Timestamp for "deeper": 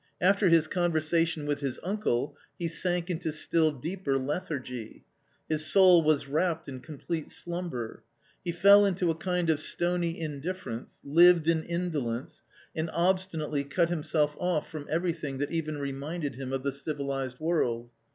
3.71-4.17